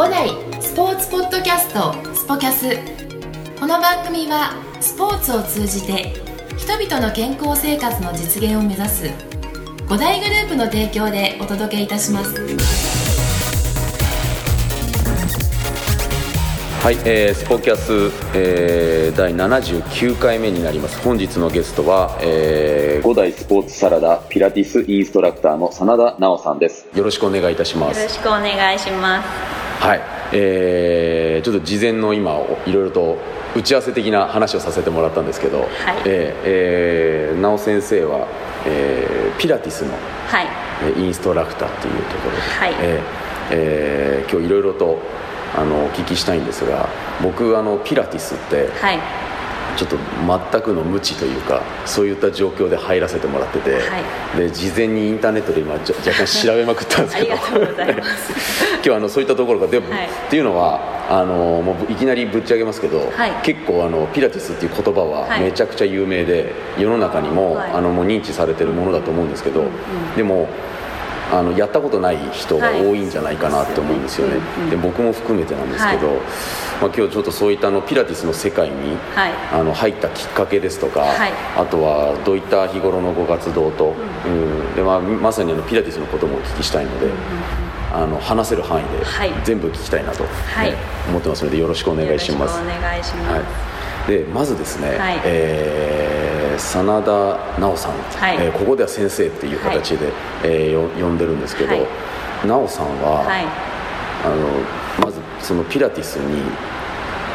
[0.00, 0.30] 五代
[0.62, 2.74] スポーツポッドキャストスポキャス。
[3.60, 6.14] この番組はスポーツを通じて
[6.56, 9.10] 人々の健康生活の実現を目指す
[9.90, 12.34] 五大グループの提供でお届けいたします。
[16.82, 20.98] はい、えー、スポキャス、えー、第79回目になります。
[21.02, 26.86] 本日のゲストは、えー、五代スポーツサラダピラティスインストラクターの真田直さんです。
[26.94, 28.00] よろしくお願いいたします。
[28.00, 30.00] よろしくお願いしますはい、
[30.32, 33.18] えー、ちょっと事前の今いろいろと
[33.56, 35.68] 打ち合わせ的な話をさせてもらったんですけど、はい、
[36.04, 38.28] えー、えー、直先生は、
[38.66, 39.92] えー、ピラティスの、
[40.28, 42.74] はい、インストラクターというところで、はい。
[42.80, 44.98] えーえー、今日いろいろと
[45.56, 46.88] あのお聞きしたいんですが
[47.22, 48.98] 僕あのピラティスって、はい、
[49.80, 49.96] ちょっと
[50.52, 53.78] 全くの無知というかそういった状況で入らせてもらってて、は
[54.34, 69.72] い、で事前にインターネットで今若干調べまくったんですけど 今日あのそういったところがでも、はい、っていうのはあのもういきなりぶっち上げますけど、はい、結構あのピラティスっていう言葉はめちゃくちゃ有名で世の中にも,、あのもう認知されてるものだと思うんですけど、うんうん、
[70.14, 70.46] でも
[71.32, 76.22] あのやったことない人が多いんじゃないかなって思うんですよね、で僕も含めてなんですけど、はい、ま
[76.88, 83.94] あ、今日ちょっとそういったのピラティスの世界に、はい、あの入ったきっかけですとか、はい、あとはどういった日頃のご活動と、
[84.26, 87.06] うん、うん、でまあ、まさにあのピラティスのこともお聞きしたいので。
[87.06, 87.12] うん。
[87.92, 89.04] あの話せる範囲で
[89.42, 90.72] 全部聞きたいなと、はい。
[91.08, 92.60] 思ってますのでよろしくお願いします。
[92.62, 93.32] お願いします。
[93.32, 93.42] は
[94.06, 101.86] い、でまずですね、はい、えー真田直さん、はい、えー、ここでは先生っていう形で、はい、えー、呼んでるんですけど、はい、
[102.46, 103.44] 直さんは、はい、
[104.24, 106.42] あのまずそのピラティスに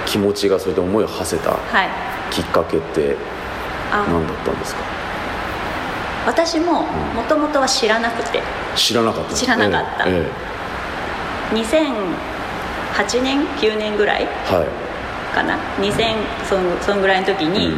[0.06, 1.58] 気持ちがそれで思いを馳せた
[2.32, 3.16] きっかけって
[3.92, 4.82] 何だったんですか？
[6.26, 6.82] 私も
[7.14, 8.42] もともとは知らなくて、
[8.76, 10.26] 知らなかった知らなかった、え
[11.54, 11.56] え。
[11.56, 14.28] 2008年9年ぐらい
[15.36, 17.78] かな、はい、2000そんそんぐらいの時に、うん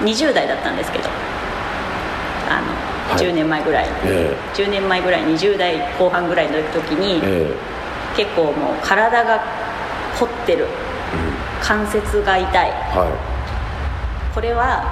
[0.00, 1.04] 20代だったんですけど
[2.48, 9.42] あの、はい、10年前ぐらい、えー、10年前ぐらい20代後半ぐらいの時に、えー、結構もう体が
[10.18, 10.68] 凝ってる、うん、
[11.62, 13.06] 関節が痛い、は
[14.30, 14.84] い、これは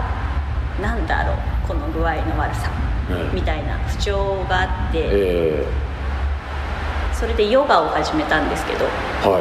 [0.80, 1.36] 何だろう
[1.66, 2.70] この具合の悪さ、
[3.10, 5.64] えー、みたいな不調があって、
[7.12, 8.84] それでヨガを始めたんですけど、
[9.22, 9.38] は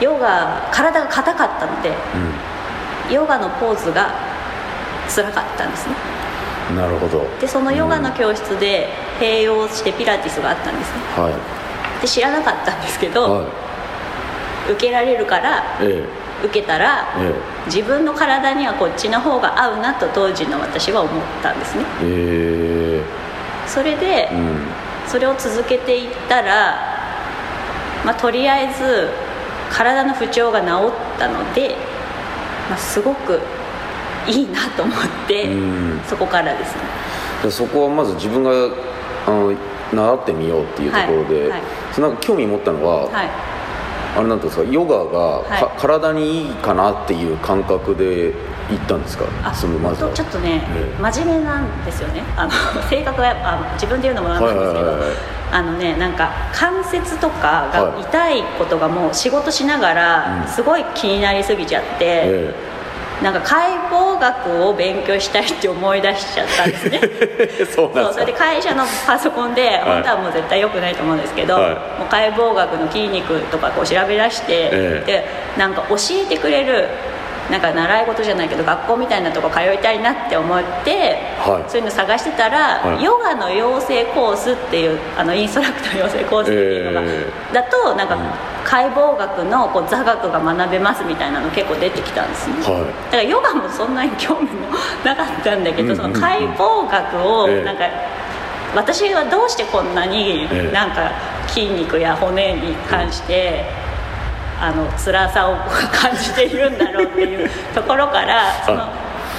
[0.00, 1.90] い、ヨガ体が硬かったので、
[3.08, 4.27] うん、ヨガのポーズが
[5.08, 5.94] 辛かったんですね。
[6.76, 7.24] なるほど。
[7.40, 8.88] でそのヨガの教室で
[9.18, 11.30] 併用してピラティスがあったんですね、は
[11.98, 13.42] い、で知らなかったんですけど、は
[14.68, 16.06] い、受けられるから、え
[16.42, 17.34] え、受けたら、ええ、
[17.66, 23.02] 自分の体にはこっちの方が合うなと当時の私は思ったんですね、え。
[23.02, 24.66] ー、それで、うん、
[25.06, 26.76] それを続けていったら、
[28.04, 29.08] まあ、とりあえず
[29.70, 31.76] 体の不調が治ったので、
[32.68, 33.40] まあ、すごく
[34.28, 34.96] いいなと思っ
[35.26, 35.48] て、
[36.06, 37.50] そこからですね。
[37.50, 38.50] そこはまず自分が
[39.26, 39.54] あの
[39.92, 41.62] 習ってみようっていうところで、はいはい、
[41.92, 43.28] そのなんか興味持ったのは、はい、
[44.16, 48.34] あれなんですかヨガが、はい、体にいいかなっていう感覚で
[48.68, 49.24] 行ったんですか？
[49.44, 52.22] あそのまずちょっとね、えー、真面目なんですよね。
[52.36, 52.52] あの
[52.90, 54.98] 性格はあ自分で言うのもなんですけど、
[55.52, 62.67] あのねなんか関節とかが痛いことがもう仕事しながらすごい気になりすぎちゃって、えー
[63.22, 67.00] なんか解剖学を勉強したいって思い出しちゃったんですね。
[67.74, 75.24] そうそれで会社のパソコンで、本当はもう絶対良くないと思うんですけど、はい、もう解剖学の筋肉とかこう調べ出して、えー、で
[75.56, 76.88] なんか教えてくれる
[77.50, 88.16] なんか習い事じゃないけど学校みたいなとこ通いたいなって思って、はい、そういうの探してたら、はい、ヨガの養成コースっていうあのインストラクター養成コースっていうのが、えー、だとなんか、
[88.68, 94.68] 解剖学のこう座学が学べますみたいなの結構出てきたんですね、はい、だからヨガもそんなに興味も
[95.02, 97.88] なかったんだけど、その解剖学をなんか、
[98.76, 101.10] 私はどうしてこんなになんか
[101.48, 103.64] 筋肉や骨に関して、
[104.60, 105.56] あの辛さを
[105.90, 108.86] 感じているんだろうっていうところから その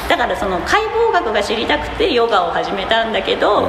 [0.09, 3.67] だからその解剖学が知りたくてヨガを始めたんだけど、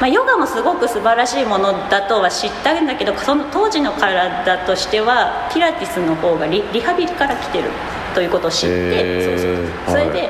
[0.00, 7.70] まあ、ヨガもすごく素晴らしいものだとは知ったんだけどその当時の体としてはピラティスの方がリリハビリから来てる
[8.14, 10.28] ということを知ってそうそうそれで、はい、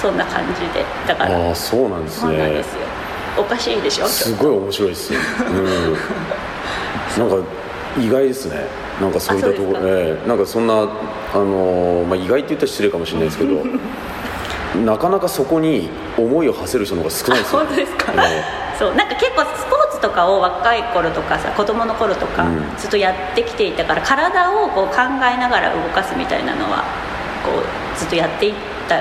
[0.00, 2.62] そんな感じでだからあそうなんですね。
[3.38, 4.06] おかしいでしょ？
[4.06, 5.14] すごい面白いです
[7.16, 7.28] うん。
[7.28, 7.48] なんか
[7.98, 8.66] 意外ですね。
[9.00, 13.64] なんかそういったところえー、なんかそんな、あのー、まあ、意外って言ったら失礼かもしれないですけど
[14.84, 15.88] なかなかそこに
[16.18, 18.12] 思いを馳せる人の方が少ないですよ、本当ですか、
[18.82, 26.82] そうなんか結構スポーツとかを若い頃とかさ子供の頃とかずっとやってきていたから、体をこう考えながら動かすみたいなのは
[27.46, 28.54] こうずっとやっていっ
[28.88, 29.00] た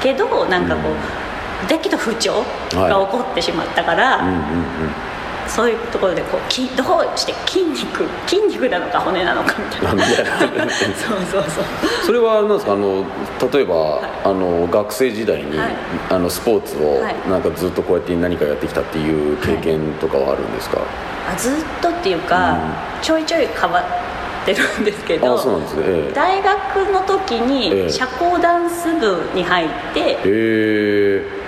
[0.00, 4.22] けどなんかこう、だけど不調が起こってしまったから、
[5.48, 10.04] そういうところでこうきどうして筋肉筋肉なのか骨なのかみたいな。
[10.94, 11.64] そうそうそう
[12.04, 12.72] それは何ですか？
[12.72, 13.04] あの
[13.52, 15.76] 例えば、はい、あの学生時代に、はい、
[16.10, 17.00] あのスポーツを、
[17.30, 20.78] なんかずっとこうやって何かやってきたっていう経験とかはあるんですか、
[21.32, 31.22] あずっとっていうか、うん、ちょいちょい変わってるんですけどあそうなんですね、え大学の時に社交ダンス部に入って、え。
[31.42, 31.45] ー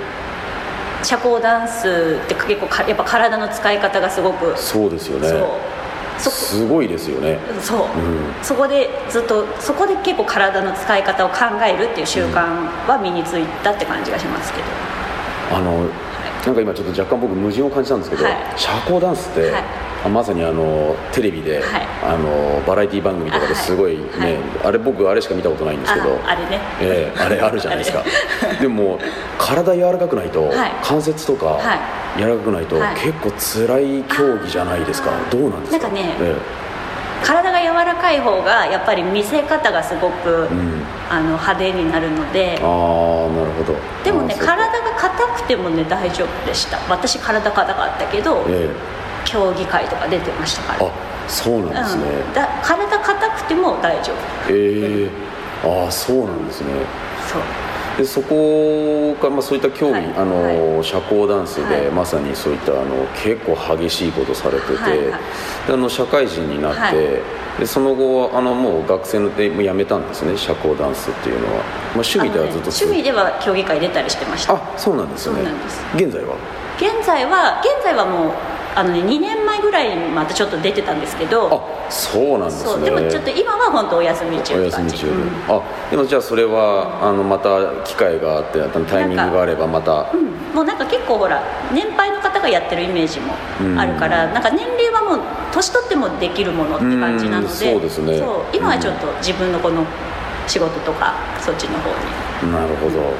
[1.02, 4.56] 社交ダンスって結構やっぱ体の使い方がすごく。
[4.56, 5.28] そうですよね。
[6.18, 7.38] すごいですよね。
[7.60, 12.42] そう、うん、そこでずっとそこで結構体の使い方を考えるっていう習慣
[12.88, 14.64] は身についたって感じがしますけど、
[15.56, 15.86] あの
[16.48, 19.58] なんか今ちょっと若干僕矛盾を感じたんですけど、はい、社交ダンスって、は
[20.06, 28.02] い、まさにあのテレビで、はい、あのバラエティ番組とかですごいねあれ僕あれしか見たことないんですけどあれね、えー、あれあるじゃないですか。
[28.62, 28.98] でも
[29.36, 30.50] 体柔らかくないと、
[30.82, 31.58] 関節とか
[32.16, 33.30] 柔らかくないと、結構
[33.68, 35.10] 辛い競技じゃないですか。
[35.30, 35.88] どうなんですか？
[35.88, 36.67] なんかね、えー
[37.24, 42.58] 体が柔らかい方がやっぱり見せ方がすごく、うん、あの派手になるので。
[42.62, 43.74] ああなるほど。
[44.04, 46.78] でもね体が硬くてもね大丈夫でした。
[46.88, 48.72] 私体硬かったけど、えー、
[49.24, 50.86] 競技会とか出てましたから。
[50.86, 50.90] あ
[51.28, 54.12] そうなんですね、うん、だ体硬くても大丈
[54.46, 54.52] 夫。
[54.52, 55.10] へえ。
[55.62, 56.70] ー、ああそうなんですね。
[57.30, 57.42] そう
[57.98, 64.98] でそこから、まあ、そういった競技、はい、あの、はい、社交ダンスで、はい、まさにそういったあの結構激しいことされてて、はい。
[65.10, 67.20] はい、であの社会人になって、
[67.58, 71.64] でその後あのもう学生ので辞めたんですね社交ダンスっていうのは、まあ、
[71.94, 74.54] 趣味ではずっと、ね、趣味では競技会出たりしてました。
[74.54, 75.40] あそうなんですね。
[75.96, 76.36] 現在は？
[76.78, 78.32] 現在は現在はもう
[78.74, 82.84] あのね2年前ぐらいにまたちょっと出てたんですけどあそうなんですね。
[82.84, 87.48] でもちょっと今は本当お休み中お休み中、うん、あでもじゃあそれは、あのまた
[87.84, 91.42] 機会があってタイミングがあればまた、うん、もうなんか結構ほら
[91.72, 93.32] 年配の方がやってるイメージも
[93.80, 95.20] あるから、うん、なんか年齢はもう
[95.52, 98.20] 年取ってもできるものって感じなので、そうですね。
[98.52, 99.84] 今はちょっと自分のこの
[100.46, 101.90] 仕事とかそっちの方
[102.44, 102.52] に。
[102.52, 103.12] なるほど。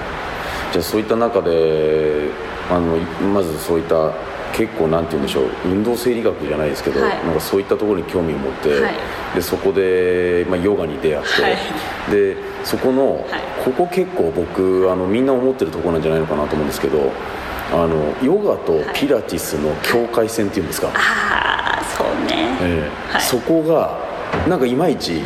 [0.72, 2.30] じゃあそういった中で
[2.70, 2.96] あの
[3.32, 4.12] まずそういった
[4.52, 8.94] 結構なんて言うんでしょう運動生理学じゃないですけど、はい、なんかそういったところに興味を持って、はい、
[9.34, 11.56] でそこで、まあ、ヨガに出会って、はい、
[12.10, 13.24] でそこの、
[13.64, 17.12] ここ結構僕あのみんな思ってるところなんじゃないのかなと思うんですけど
[17.72, 23.98] あのヨガとピラティスの境界線っていうんですか、ああそうね、えーそこが
[24.46, 25.22] なんかいまいち、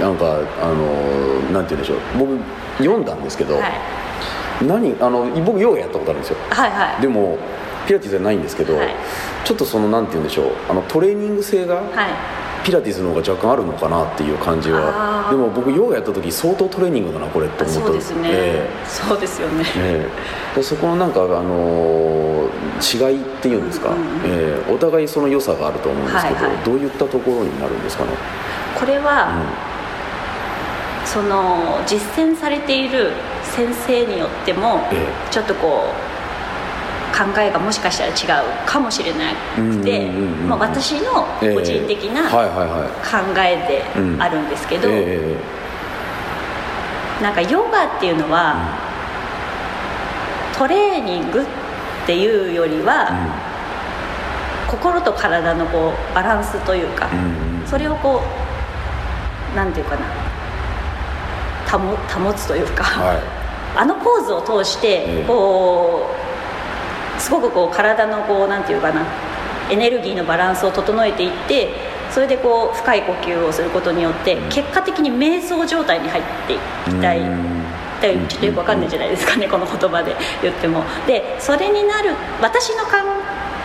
[0.00, 1.98] なんかあのなんて言うんでしょう。
[2.18, 2.38] 僕
[2.78, 3.58] 読んだんですけど、
[4.66, 7.38] 何あの僕ヨガやったことあるんですよ、はいはい、でも
[7.90, 8.94] ピラティスじゃないんですけど、はい、
[9.44, 15.26] ちょっとそのなんて言うんでしょうあのトレーニング性が、はい、ピラティスの方が若干あるのかなっていう感じは。
[15.28, 28.12] でも僕ヨガやった時相当トレーニングだなこれって思ったそうですね、えー、そうですよね、えー、でそこのなんか、あのー、違いっていうんですか、うんうん、えー、お互いその良さがあると思うんですけど、はいはい、どういったところになるんですかね？
[28.78, 29.34] これは、
[31.02, 33.10] うん、その実践されている
[33.42, 36.09] 先生によっても、えー、ちょっとこう
[37.12, 40.10] 考えがもしかしたら違うかもしれなくて、
[40.48, 42.38] まあ、私の個人的な考
[43.38, 43.82] えで
[44.18, 44.88] あるんですけど、
[47.22, 48.78] なんかヨガっていうのは、
[50.56, 51.46] トレーニングっ
[52.06, 53.08] ていうよりは、
[54.68, 57.08] 心と体のこうバランスというか、
[57.66, 58.22] それをこ
[59.52, 60.06] うなんていうかな
[61.70, 63.18] 保保つというか、はい、
[63.76, 66.19] あのポーズを通してこう、
[67.20, 69.06] すごくこう体のこうなんていうかな
[69.70, 71.68] エネルギーのバランスを整えていって
[72.10, 77.20] それでこう深い呼吸をすることによって結果的に瞑想状態に入っていきたい。
[78.00, 80.82] ちょっとよくわかんないじゃないですかねこの言葉で言っても。
[81.06, 83.04] でそれになる私の感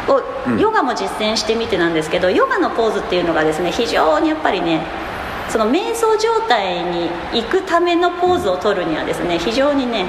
[0.09, 0.21] を
[0.59, 4.81] ヨガも実践してみてなんですけど、ヨガのポーズっていうのがですね非常にやっぱりね
[5.47, 10.05] その瞑想状態に行くためのポーズを取るにはですね非常にね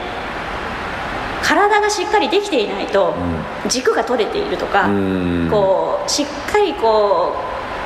[1.47, 3.15] 体がしっかりできていないと
[3.69, 4.91] 軸が取れているとか、
[5.49, 7.37] こうしっかりこ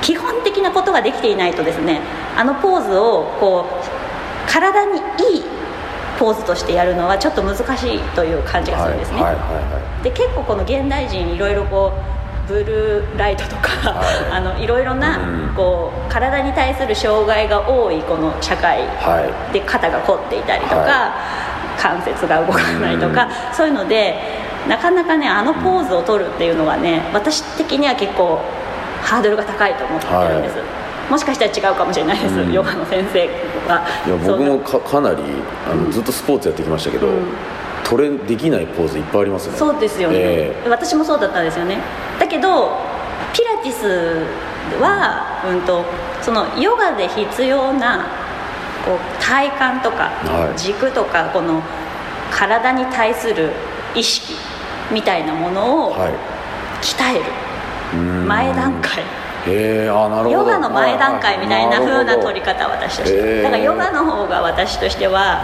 [0.00, 2.00] う基本的なことができていないとですね
[2.36, 4.98] あのポーズをこう体に
[5.34, 5.42] いい
[6.18, 9.22] ポーズとしてやるのはちょっと難しいという感じがするんですね、
[10.02, 11.92] で結構この現代人いろいろこ
[12.46, 15.20] うブルーライトとか、はい、 あのいろいろな、
[15.54, 18.84] こう体に対する障害が多いこの社会
[19.52, 21.49] で肩が凝っていたりとか、はい
[21.80, 24.14] 関節が動かないとか、そういうので
[24.68, 28.38] なかなかねあのポーズを取るっていうのはね私的には結構
[29.02, 30.64] ハードルが高いと思ってるんです、は
[31.08, 33.26] い、もしかしたら違うかもしれないです、うん、ヨガの先生
[33.66, 35.22] がいや僕もかかなり
[35.66, 37.26] あの、ずっとスポーツやってきましたけど、うん、
[37.82, 39.56] 取れできないポーズいっぱいありますね。
[39.56, 41.78] そうですよね、えー、私もそうだったんですよね。
[42.18, 42.76] だけど
[43.32, 44.26] ピラティス
[44.80, 45.84] は、うんと、
[46.20, 48.19] そのヨガで必要な
[48.84, 50.10] こう体幹とか
[50.56, 51.62] 軸とか、この
[52.30, 53.50] 体に対する
[53.94, 54.34] 意識
[54.90, 55.94] みたいなものを
[56.80, 57.24] 鍛える、
[58.26, 59.02] 前段階。
[59.46, 60.30] えー、あなるほど。
[60.30, 65.40] ヨガの前段階みたいな風な取り方私として、だからヨガの方が私としては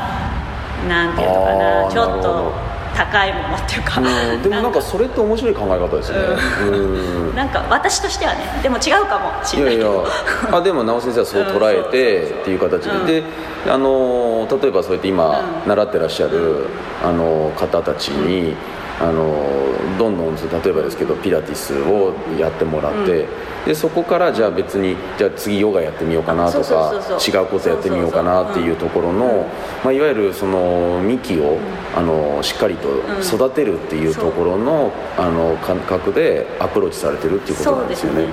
[0.89, 2.53] なんていうのかなちょっと
[2.97, 9.93] 高いものっていうか、うん、でもなんかそれって面白い考え方ですよね、うん、なんか私としてはねでも違うかもしれないけど。
[9.93, 10.57] いやいや。
[10.57, 13.27] あでも直先生はそう捉えてっていう形で、で
[13.71, 16.67] あの例えばそうやって今習ってらっしゃる、
[17.05, 18.57] あの方たちに、
[18.99, 19.67] あの
[19.99, 23.27] どんどん例えばですけどピラティスをやってもらって、う
[23.65, 26.93] ん、でそこからじゃあ別にじゃあ次ヨガやってみようかなとか
[27.27, 29.47] 違うことやってみようかなっていうところの、
[29.85, 31.59] まあ、いわゆるその幹を、
[31.95, 32.89] あのしっかりと
[33.23, 38.27] 育てるっていうところの,、あの感覚でアプローチされてるっていうことなんですよね。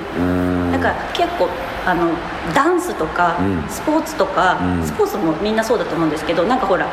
[0.71, 1.49] だから結構
[1.85, 2.11] あの
[2.53, 3.35] ダンスとか、
[3.69, 6.87] スポーツとか、スポーツもみんなそうだと思うんですけどなんかほら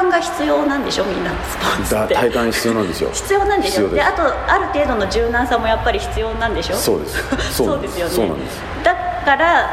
[0.00, 1.04] 体幹が必要なんでしょ？
[1.04, 2.14] みんなスポーツって。
[2.14, 3.10] 体幹必要なんですよ。
[3.12, 6.76] 必要なんですよであとある程度の柔軟さもやっぱり必要なんでしょ？
[6.76, 7.54] そうです。
[7.54, 8.00] そうです。
[8.00, 8.34] よね。
[8.82, 9.68] だから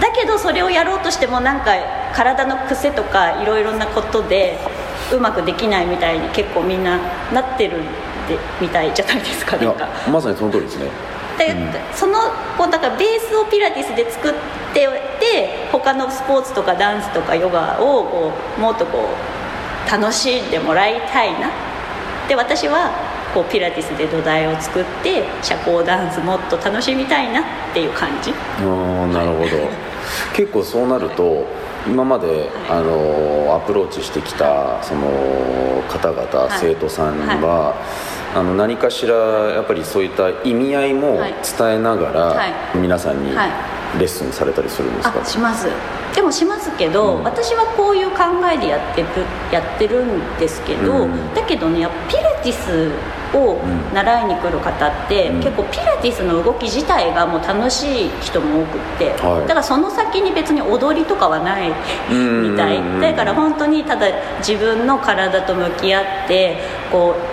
[0.00, 1.72] だけどそれをやろうとしてもなんか
[2.14, 4.58] 体の癖とかいろいろなことで
[5.12, 6.98] うまくできないみたいに結構みんな
[7.32, 7.78] なってる
[8.28, 9.56] でみたいじゃないですか？
[9.56, 9.88] なんか。
[10.10, 10.90] まさにその通りですね
[11.38, 12.18] で、うん、その
[12.56, 14.32] こうだからベースをピラティスで作っ
[14.74, 14.88] て
[15.22, 21.50] て他のスポーツとかダンスとかヨガをこうもっとこう楽しんでもらいたいな。
[22.28, 22.90] で私は
[23.34, 28.32] こうピラティスで土台を作って社交ダンスもっと楽しみたいなっていう感じ。
[28.32, 29.68] あなるほど。
[30.34, 31.46] 結構そうなると
[31.86, 37.74] 今まで、はい、あのアプローチしてきたその方々、はい、生徒さんには、は
[38.18, 41.20] いあの何かしらやっぱりそういった意味合いも
[41.58, 43.36] 伝えながら、皆さんにレ
[44.04, 45.68] ッスンされたりするんですか、します。
[46.14, 49.08] でもしますけど、うん、私はこういう考えでやってる
[49.50, 52.90] やってるんですけど、うん、だけどねピラティス
[53.34, 53.58] を
[53.94, 61.68] 習いに来る方って、うん、結構ピラティスの動き自体がもう楽しい人も多くって、はい、だからその先に別に踊りとかはない
[62.10, 63.00] みたい。
[63.00, 64.06] だから本当にただ
[64.38, 66.58] 自分の体と向き合って
[66.90, 67.31] こう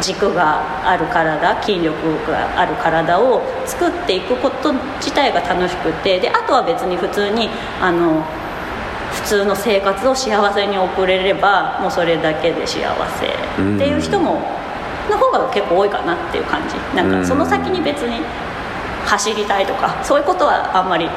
[0.00, 1.94] 軸がある体筋力
[2.30, 7.48] がある体を作っていくこと自体が楽しくてであとは別に普通に
[7.80, 8.22] あの
[9.12, 12.80] 普通の生活を幸せに送れればもうそれだけで幸
[13.18, 14.40] せっていう人も
[15.10, 16.76] の方が結構多いかなっていう感じ。
[16.96, 18.20] なんかその先に別に
[19.06, 21.08] 走りたいとかそういうことはあんまり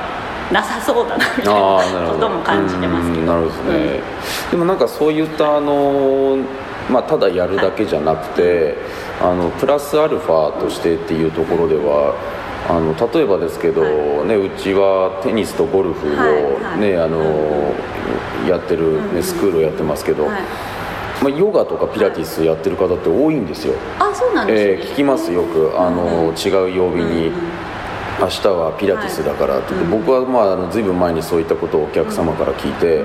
[0.51, 3.25] なさそうだなみたいなことも感じてますけど。
[3.25, 3.99] なるほどね、
[4.45, 6.37] うん、でもなんかそういったあの
[6.91, 8.75] まあ、ただやるだけじゃなくて、
[9.21, 12.15] あのプラスアルファとしてっていうところでは
[12.69, 13.83] あの例えばですけど、
[14.25, 16.11] ね、うちはテニスとゴルフを
[16.77, 17.73] ね、あの
[18.47, 20.27] やってる、ね、スクールをやってますけど。
[21.21, 23.75] まあ、ヨガとかピラティスやってる方って多いんですよ。
[23.99, 24.89] あ、そうなんですね。
[24.89, 25.71] えー、聞きますよく。
[25.79, 27.31] あの、違う曜日に
[28.21, 33.03] 明日はピラティスだからって言って、僕はまああの随分前にそういったことをお客様から聞いて、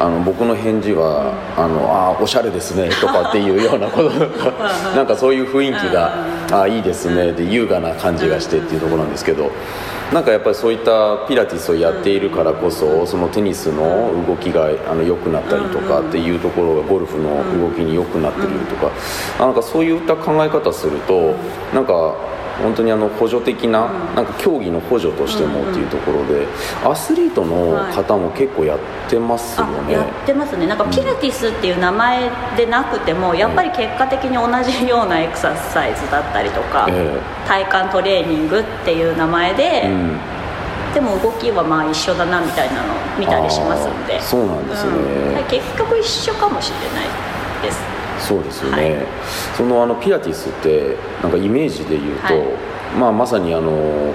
[0.00, 4.10] あの僕の返事は「あのあおしゃれですね」とかっていうようなこと
[4.96, 6.12] なんかそういう雰囲気が
[6.50, 9.50] 「あいいですね」で優雅な感じがしてっていうところなんですけど。
[10.12, 18.92] なんかやっぱりそういったピラティスをやっているからこそそのテニスの動きがあの良くなったりとかっていうところがゴルフの動きに良くなってるとか
[19.40, 21.34] なんかそういった考え方すると
[21.74, 22.14] なんか
[22.62, 26.46] 本当にあの補助的な,、なんか競技の補助としてもっていうところで、
[26.84, 30.66] アスリートの方も結構やってますよね、やってますね。
[30.66, 36.88] なんかピラティスっていう名前でなくても、やっぱり結果的に同じようなエクササイズだったりとか、
[37.46, 39.90] 体幹トレーニングっていう名前で、
[40.94, 44.18] でも動きはまあ一緒だなみたいなのを見たりしますんで。
[44.20, 47.08] そうなんですね、うん、結局一緒かもしれない
[47.62, 49.06] ですそうですよね、はい、
[49.56, 52.42] そのあのピラティスってなんかイメージで言うと、はい、
[52.98, 53.70] まあ、まさにあの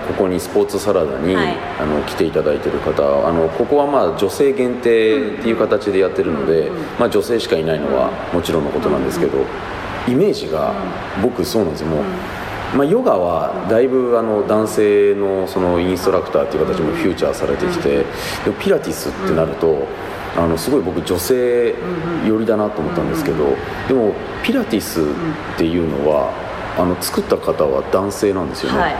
[0.07, 9.45] ここにスポーツサラダに、はい、あの来ていただいてる方あのここはまあ女性限定っていう形でやってるので、まあ、女性しかいないのはもちろんのことなんですけど、
[10.07, 10.73] イメージが
[11.21, 11.87] 僕そうなんですよ。
[11.87, 12.03] もう。
[12.75, 18.05] まあ、ヨガはだいぶあの男性のそのインストラクターっていう形もフューチャーされてきて、
[18.45, 19.87] でもピラティスってなると、
[20.37, 21.75] あのすごい僕女性
[22.25, 23.55] 寄りだなと思ったんですけど、
[23.87, 26.31] でもピラティスっていうのは、
[26.77, 28.95] あの作った方は男性なんですよね、はい。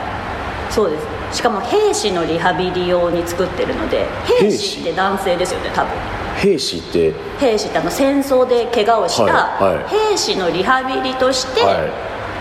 [0.70, 1.00] そうで
[1.32, 1.38] す。
[1.38, 5.92] しかも兵士のリハビリ用に作ってるので兵士って男性ですよね多分。
[6.38, 7.14] 兵士って？
[7.40, 10.10] 兵士ってあの戦争で怪我をしたはいはい。
[10.10, 11.92] 兵士のリハビリとしてはい。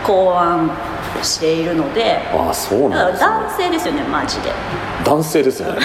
[0.04, 0.68] 考案
[1.22, 4.52] しているので、ああそうだからなんね男性ですよねマジで、
[5.04, 5.80] 男性ですよね。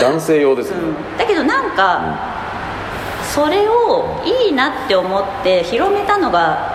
[0.00, 1.18] 男性用ですね、うん。
[1.18, 2.18] だけどなんか、
[3.22, 6.74] それをいいなって思って広めたのが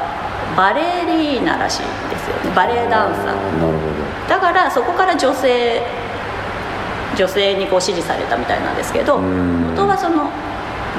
[0.57, 2.55] バレリーナらしいんですよね。
[2.55, 3.25] バレエダンサー。
[3.25, 5.81] なるほだからそこから女性
[7.17, 9.69] 女性にこう支持されたみたいなんですけどうん。
[9.71, 10.29] 元はその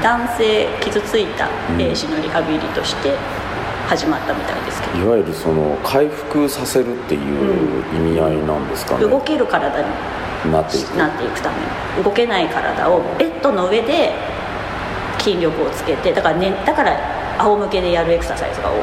[0.02, 3.14] 男性傷ついた兵士のリハビリとして
[3.90, 10.86] 始まったみたいですけど、どいわゆるその回復させるっていう意味合いなんですかね、動ける体になっていく。
[10.96, 11.40] なっていく。
[11.40, 11.56] ため。
[11.98, 14.14] に動けない体をベッドの上で
[15.18, 16.96] 筋力をつけてだから,、ね、だから
[17.40, 18.80] 仰向けでやるエクササイズが多く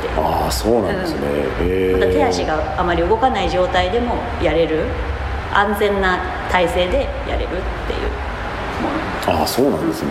[0.00, 0.08] て。
[0.16, 1.18] ああそうなんですね、
[1.60, 4.84] へえまた手足があまり動かない状態でもやれる。
[5.56, 6.18] 安全な
[6.50, 8.05] 体勢でやれるっていう
[9.38, 10.10] ああそうなんですね、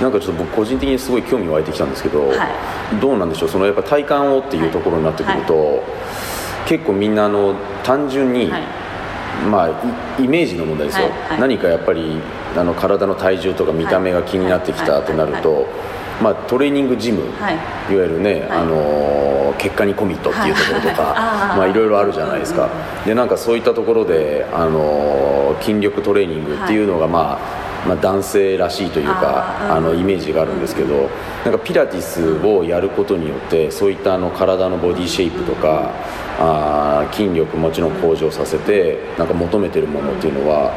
[0.00, 3.00] なんかちょっと僕個人的にすごい興味湧いてきたんですけど、はい。
[3.00, 3.48] どうなんでしょう？
[3.48, 5.82] そのやっぱ体幹をっていうところになってくると、
[6.66, 8.62] 結構みんなあの単純に、はい。
[9.50, 9.68] まあ
[10.18, 11.40] イイメージの問題ですよ、はいはい。
[11.40, 12.18] 何かやっぱり
[12.56, 15.66] あの体の体重とか見た目が気になってきたってなるはいと、
[16.22, 17.54] まあ、トレーニングジム、はい。
[17.92, 18.50] いわゆるね、はい。
[18.60, 21.58] あの結果にコミットっていうところとか、はい。
[21.58, 22.70] まあ、いろいろあるじゃないですか、
[23.04, 31.08] でなんかそういったところで、あの筋力トレーニングっていうのが、まあまあ、男性らしいというかあのイメージがあるんですけど、
[31.44, 35.92] なんかピラティスをやることによってそういったあの体のボディシェイプとか、
[36.38, 40.72] あー筋力もちろん向上させてなんか求めてるものっていうのは、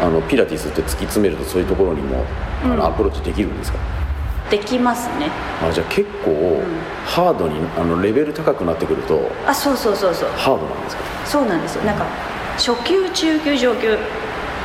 [0.00, 2.24] あのピラティスって突き詰めるとそういうところにも、
[2.64, 3.78] あのアプローチできるんですか？
[4.50, 5.30] できますね。
[5.62, 6.60] あじゃあ結構、
[7.06, 10.28] ハードにあのレベル高くなってくるとあそうそうそうそう。
[10.30, 11.02] ハードなんですか？
[11.24, 11.84] そうなんですよ。
[11.84, 12.04] なんか
[12.58, 13.96] 初級中級上級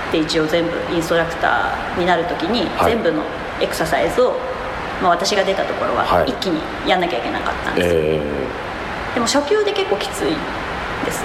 [0.10, 2.94] って一応全部インストラクターになるときにはい。
[2.94, 3.24] 全部の
[3.62, 4.34] エクササイズを、
[5.02, 6.30] まあ、私が出たところははい。
[6.30, 8.22] 一気にやんなきゃいけなかったんですよ、え
[9.16, 10.36] でも初級で結構きつい
[11.06, 11.24] です。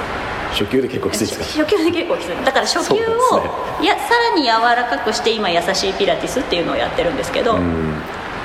[0.50, 1.64] ー、初級で結構きついですか？
[1.64, 2.44] 初級で結構きつい。
[2.44, 8.00] だから初級を、なんですいやさらに柔らかくして今優しいピラティスっていうのをやってるんですけど、うん。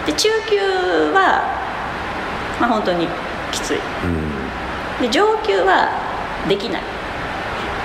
[0.06, 0.58] で中級
[1.13, 1.43] は
[2.60, 3.08] まあ本当に
[3.52, 3.78] きつい。
[3.78, 5.02] うん。
[5.02, 5.89] で上級は
[6.50, 6.82] できない。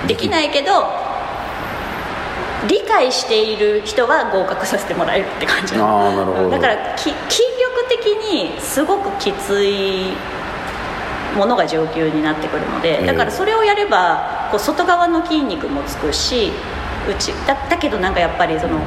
[0.07, 1.02] できないけど
[2.67, 5.75] 理解している人は合格させてもらえるって感じ。
[5.75, 6.49] あーなるほど。
[6.49, 7.13] だからき筋
[7.59, 10.13] 力的にすごくきつい
[11.35, 13.07] ものが上級になってくるのでええ。
[13.07, 16.51] だからそれをやればこう外側の筋肉もつくし
[17.09, 18.79] 内だだけどなんかやっぱりその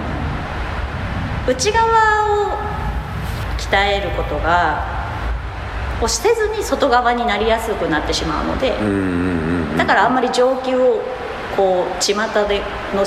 [1.46, 1.84] 内側
[2.46, 2.58] を
[3.58, 4.96] 鍛えることが
[6.00, 8.76] をせずに外側になりやすくなってしまうので、
[9.78, 11.00] だからあんまり上級を
[11.56, 12.14] こう巷
[12.46, 12.60] で
[12.94, 13.02] の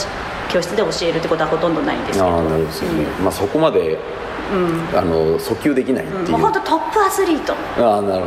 [0.50, 2.26] 教室で教えるってことはほとんどないんですけど。
[2.26, 3.98] ああなるほどですよね、まあそこまで
[4.52, 4.98] うん。
[4.98, 6.32] あの訴求できないっていう、うん。
[6.32, 7.56] もう本当トップアスリート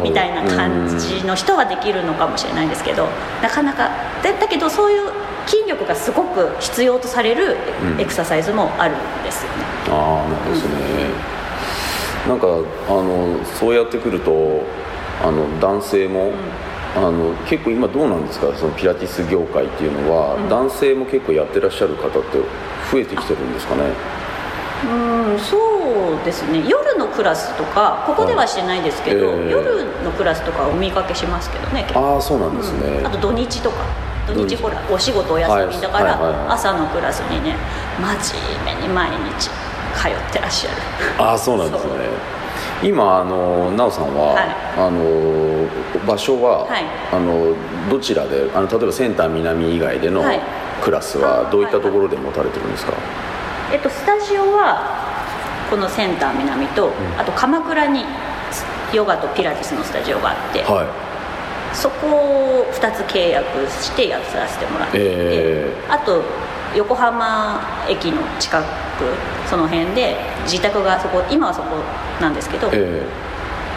[0.02, 3.08] みたいな感じの人はできるのかもしれないんですけど
[3.42, 3.90] なかなか
[4.22, 5.10] だだけどそういう
[5.46, 8.00] 筋力がすごく必要とされるうん。
[8.00, 10.72] エクササイズもあるんですよね、ああなるほどですね、
[12.28, 14.62] なんかあのそうやってくると
[15.24, 16.30] あの男性も、
[16.94, 18.54] あの結構今どうなんですか？
[18.54, 22.38] そのピラティス業界っていうのは、男性も結構やってらっしゃる方って
[22.90, 23.82] 増えてきてるんですかね？
[24.84, 26.62] うんそうですね。
[26.68, 29.38] 夜のクラスとかここではしてないですけど、はい。
[29.38, 29.50] ええ。
[29.50, 33.76] 夜のクラスとかお見かけしますけどねああそうなんですね、あと土日とか。
[34.26, 34.56] 土土日。
[34.56, 36.22] 日ほらお仕事お休みだから、はい。
[36.22, 36.54] はいはいはい。
[36.54, 37.56] 朝のクラスにね
[37.98, 39.48] 真面目に毎日
[39.94, 40.76] 通ってらっしゃる。
[41.18, 41.92] ああそうなんですね
[42.82, 44.46] 今あの奈緒さんは、はい。
[44.76, 46.84] あの場所は、はい。
[47.12, 47.54] あの
[47.90, 50.40] どちらであの例えばセンター南以外でのはい。
[50.82, 52.92] クラスはどういったところで持たれてるんですか、
[53.72, 54.82] えっとスタジオは
[55.70, 58.04] このセンター南と、あと鎌倉に
[58.92, 61.12] ヨガとピラティスのスタジオがあって、はい。
[61.74, 66.22] そこを2つ契約してやらせてもらって、えあと
[66.76, 68.66] 横浜駅の近く
[69.48, 71.76] その辺で自宅がそこ今はそこ
[72.20, 73.06] なんですけど、え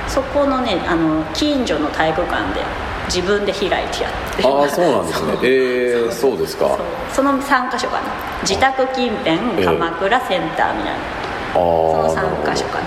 [0.08, 2.62] そこのねあの近所の体育館で
[3.08, 5.34] 自分で開いてやってー、ああそうなんですね。
[5.44, 6.78] ええそうですか。
[7.12, 8.04] その3か所かな。
[8.42, 9.66] 自宅近辺ええ。
[9.66, 12.84] 鎌倉センター南あそのあなるほ3か所かな。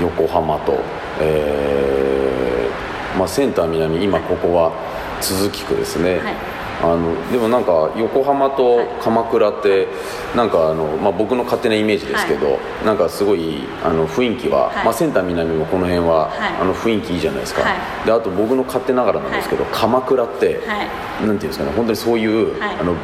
[0.00, 0.80] ど横浜と
[1.20, 4.72] えーまあ、センター南今ここは
[5.20, 9.86] 都筑区ですね、はいあのでもなんか横浜と鎌倉って
[10.34, 17.62] なんかあの、まあ、僕の勝手なイメージですけど、はい、なんかすごいあの雰囲気は、はい、まあ、センター南もこの辺は、はい、あの雰囲気いいじゃないですか、
[18.04, 20.60] であと僕の勝手ながらなんですけど、鎌倉って、
[21.20, 22.96] なんていうんですかね本当にそういう、あの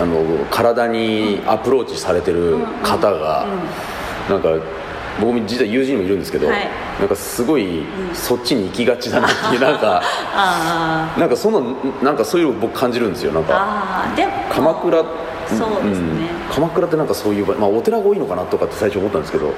[0.00, 3.46] あの体にアプローチされてる方が、
[4.28, 4.50] なんか
[5.18, 6.68] 僕も実は友人もいるんですけど、はい、
[6.98, 10.02] なんかすごいそっちに行きがちだなっていう なんか
[11.18, 11.62] なんかその
[12.02, 14.04] なんかそういうの僕感じるんですよなんか。
[14.50, 14.98] 鎌倉
[15.48, 19.52] そうですね、うん、鎌倉ってなんかそういう、まあ、お寺が多いのかなとかって最初思ったんですけど。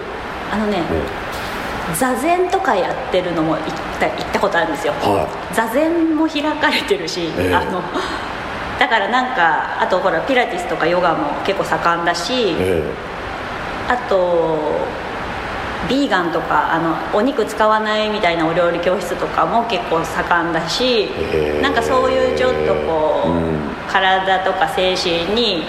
[0.51, 0.83] あのね、ね
[1.99, 3.65] 座禅とかやってるのも行っ
[3.99, 7.83] た行ったことあるんですよ、はい、座禅も開かれてるし、えー、あの
[8.79, 14.87] だからなんかあとほらピラティスとかヨガも結構盛んだし、えー、あと
[15.88, 16.81] ビーガンとかあ
[17.12, 21.09] のお肉使わないみたいなお料理教室とかも結構盛んだし
[21.61, 25.64] なんかそういうちょっとこう、うん、体とか精神に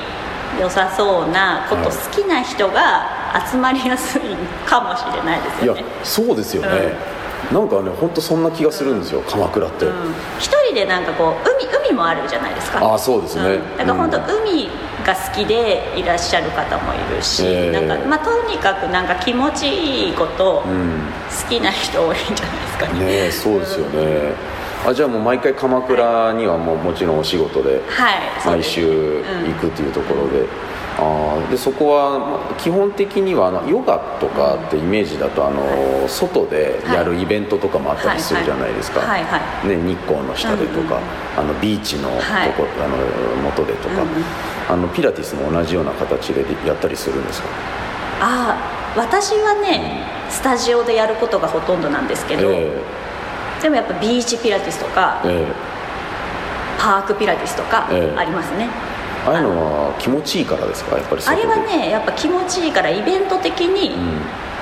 [0.60, 3.10] 良さそうなこと好きな人が
[3.49, 4.21] 集まりやすい
[4.67, 5.82] かもしれないですよね。
[5.82, 6.69] いやそうですよね、
[7.08, 7.12] うん
[7.51, 9.86] なんかね本当そんな気がするんですよ、鎌倉って、
[10.39, 12.93] 一人でなんかこう海海もあるじゃないですか。
[12.93, 14.69] あそうですね、だから本当海
[15.06, 24.34] が好きでいらっしゃる方もいるし、なんかまあ、とにかくなんか気持ちいいこと好きな人多いんじゃないですかね,、ねそうですよね、
[24.86, 27.82] あじゃあもう毎回鎌倉にはもうもちろんお仕事で
[28.45, 30.45] 毎週行くっていうところで、
[30.99, 39.25] あでそこは基本的にはあのヨガとかってイメージだとあの、外でやるイベントとかもあったりするじゃないですか、ね、
[39.63, 40.99] 日光の下でとか、
[41.36, 42.97] あのビーチのとこ、あの
[43.41, 44.03] 元でとか、
[44.69, 47.47] あのピラティスも同じような形でやったりするんですか？
[48.21, 55.53] あ私はねスタジオでやることがほとんどなんですけど、えー、でもやっぱビーチピラティスとか、えー、
[56.79, 58.92] パークピラティスとかありますね、えー
[59.25, 59.49] ああいうの
[59.89, 60.97] は気持ちいいからですか？
[60.97, 63.95] やっぱりあれはねやっぱ気持ちいいからイベント的に、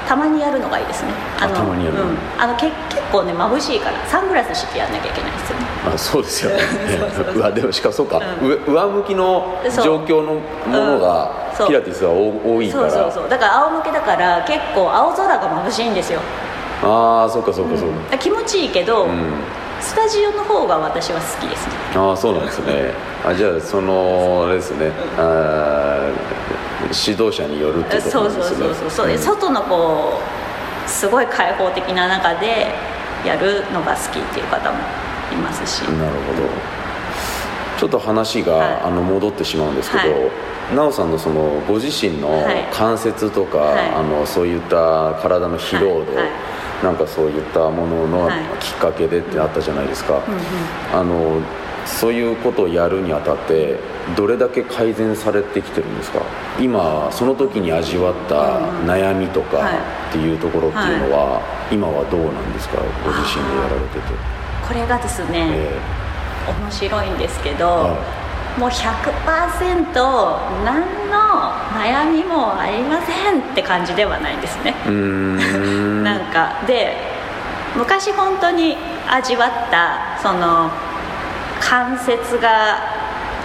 [0.07, 1.11] たまにやるのがいいですね。
[1.39, 5.31] あのたまにやる、うん、あのけ結構ね眩しいからサングラスしてやんなきゃいけない。
[5.31, 5.65] ですよね。
[5.93, 6.57] あそうですよね
[7.35, 12.89] うわでもしかもそうか、うん、上向きの状況のものが、うん、ピラティスは多いから。
[12.89, 13.29] そうそうそう。
[13.29, 16.19] だから仰向けだから結構青空が眩しいんですよ。
[16.83, 19.07] ああそうかそうかそうか、気持ちいいけど、
[19.81, 21.73] スタジオの方が私は好きですね。
[21.95, 22.93] ああそうなんですね。
[23.25, 24.91] あじゃあそのあれですね。
[25.17, 26.09] あ
[27.05, 28.11] 指導者によるっていうことですね。
[28.11, 30.19] そうそうそうそう、うん、外のこ
[30.85, 32.67] うすごい開放的な中で
[33.25, 34.77] やるのが好きっていう方も
[35.31, 35.81] いますし。
[35.81, 36.47] なるほど。
[37.77, 40.31] ちょっと話が、はい、あの戻ってしまうんですけど、はい。
[40.69, 46.13] 奈緒さんのそのご自身の関節とか、はい、あのそういった体の疲労度、
[46.83, 50.23] なんかそういったもののきっかけでってあったじゃないですか、はい。
[50.93, 51.41] あの
[51.85, 53.79] そういうことをやるにあたって
[54.15, 56.21] どれだけ改善されてきてるんですか？
[56.59, 59.57] 今その時に味わった悩みとか
[60.09, 61.41] っていうところっていうのは、
[61.71, 62.77] 今はどうなんですか？
[62.77, 64.01] ご自身でやられてて。
[64.67, 68.20] これがですね、えー、面白いんですけど、はい
[68.57, 69.93] もう100%
[70.65, 74.75] 何の悩みもありませんって感じではないんですね。
[76.03, 76.97] なんかで
[77.75, 78.77] 昔本当に
[79.09, 80.69] 味わったその
[81.59, 82.77] 関節が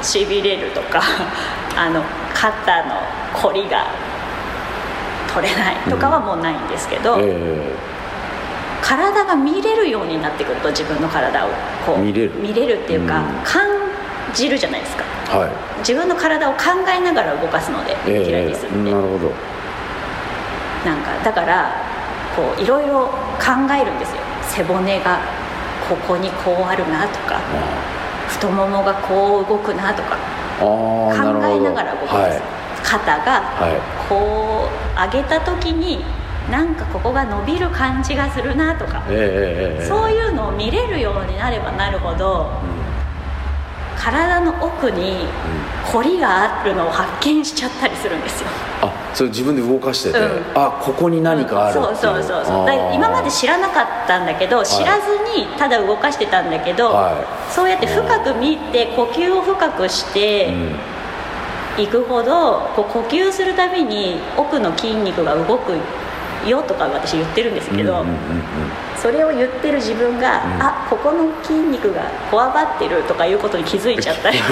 [0.03, 1.01] しびれるとか
[1.77, 2.03] あの
[2.35, 3.01] 肩の
[3.33, 3.87] こりが
[5.33, 7.25] 取れないとかはもうないんですけど、うんえ。
[8.83, 11.49] ー、体が見れるようになってくると自分の体を
[11.85, 12.27] こう見れ
[12.66, 12.79] る。
[12.79, 13.76] っていうか、うん、感
[14.37, 19.33] じるじゃないですか、はい、自分の体を考えながら動かすので、えー、ピラティスってなるほど。
[20.85, 21.72] なんかだから
[22.37, 23.09] こういろいろ
[23.40, 24.20] 考えるんですよ。
[24.42, 25.18] 背骨が
[25.88, 27.40] ここにこうあるなとか
[28.29, 30.16] 太ももがこう動くなとか
[30.59, 31.12] 考
[31.44, 32.40] えながら動くんです、はい、
[32.83, 33.42] 肩が
[34.09, 36.05] こう上げた時に
[36.51, 42.86] なんかここが伸びる感じがするなとか、えー、そういうのを見れるようになればなるほど、うん
[43.97, 45.27] 体の奥に
[45.91, 48.49] 凝りがあるのを発見しちゃったりするんですよ。
[48.83, 51.83] あそれ自分で動かしてて、うん、あここに何かある、う。
[51.83, 52.95] ん、そうそうそうそう。
[52.95, 60.53] 今まで知らなかったんだけど知らずにただ動かしてたんだけど、はい、そうやって深く見て呼吸を深くして
[61.79, 65.73] いくほどこう呼吸するたびに奥の筋肉が動く
[66.49, 68.05] よとか私言ってるんですけど、
[68.97, 74.39] それを言ってる自分が、うん、あここの筋肉がこわばってるとかいうことに気づいちゃったり。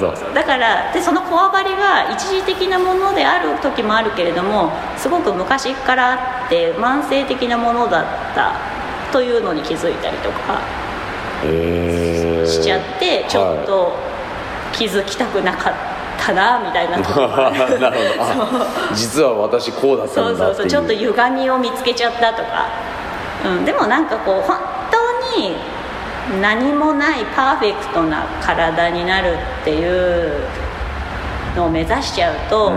[0.00, 6.14] するんですよだからでそのこわばりが一時的なものである時もあるけれどもすごく昔からあ
[6.46, 8.52] って慢性的なものだった
[9.12, 10.60] というのに気づいたりとか。
[11.44, 12.46] えー。
[12.46, 13.96] しちゃってちょっと
[14.72, 15.89] 気づきたくなかった
[16.32, 16.96] なみたいな。
[17.78, 18.66] なるほど。
[18.94, 22.66] 実は私こうだったんだそうそうそうちょっと歪みを見つけちゃったとか、
[23.44, 24.58] うん、でもなんかこう本
[24.90, 25.56] 当に
[26.40, 30.44] 何もないパーフェクトな体になるっていう
[31.56, 32.74] のを目指しちゃうと、うん、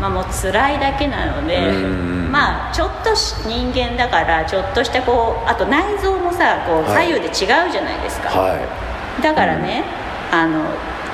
[0.00, 1.60] まあ、もう辛いだけなので、
[2.30, 7.32] まあちょっと人間だからちょっとしたこうあと内臓もさこう左右で違う
[7.70, 8.56] じゃないですか、は
[9.18, 9.84] い、だからね、
[10.30, 10.64] あの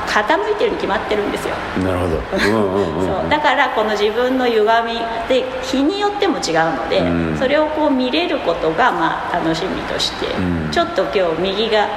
[0.07, 1.55] 傾いてるに決まってるんですよ。
[1.85, 3.31] なるほど、そう。
[3.31, 11.89] だからこの自分の歪みで日によっても違うので、うん、それをこう見れることがまあ楽しみとして、うん、ちょっと今日右が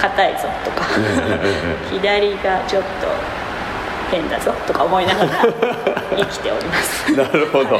[0.00, 0.86] 硬いぞとか
[1.90, 3.38] 左がちょっと
[4.10, 5.30] 変だぞとか思いながら
[6.16, 7.12] 生きております。
[7.12, 7.78] なるほど。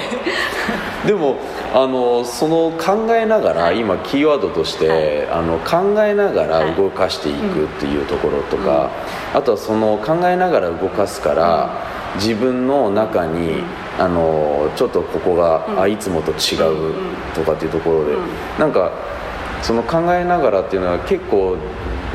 [1.07, 1.37] でも
[1.75, 8.91] あのその考えながら、はい、今キーワードとして、はい、あの考えながら動かしていくっていうところとか、
[9.35, 11.71] あとはその考えながら動かすから、
[12.15, 13.65] うん、自分の中に、うん、
[13.99, 16.57] あのちょっとここが、あいつもと違
[16.91, 16.95] う
[17.35, 18.21] とかっていうところで、うん、
[18.59, 18.91] なんか
[19.63, 21.57] その考えながらっていうのは結構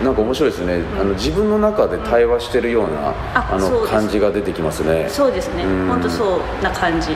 [0.04, 5.08] なんか面白いですね、うん、あの自分の中で対話してるような、あの感じが出てきますね。
[5.10, 5.64] そうですね。
[5.64, 7.16] 本当そうな感じ。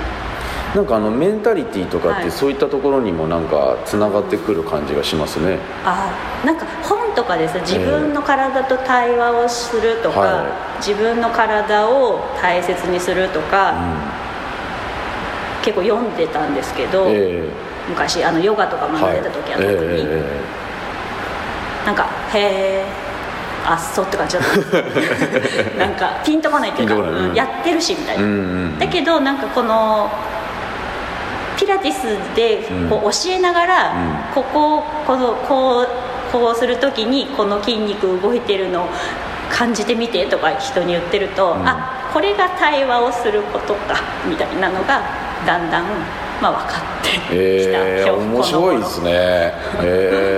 [0.75, 6.11] なんかあのメンタリティーとかってそういったところにもなんかつながってくる感じがしますね、あ
[6.45, 10.43] なんか本とかです自分の体と対話をするとか、は
[10.75, 13.71] い、自分の体を大切にするとか、
[15.59, 20.56] うん、結構読んでたんですけど、えー、昔あのヨガとか学んでた時は特に、はいえー
[21.87, 22.85] なんかへえ
[23.65, 25.79] あっそうって感じだった。
[25.79, 30.09] なんかピンとこないっていうか、うん、やってるしみたいな、うんうん、だけどなんかこの
[31.57, 32.03] ピラティス
[32.35, 33.93] でこう教えながら、
[34.35, 35.87] こここのこう
[36.31, 38.87] こうする時にこの筋肉動いてるのを
[39.49, 43.95] 感じてみてとか人に言ってると、うん、あこれが対話をすることか
[44.25, 45.01] みたいなのが
[45.45, 45.85] だんだん、
[46.41, 49.11] まあ、分かってきた、えー、面白いですね。
[49.81, 50.36] えー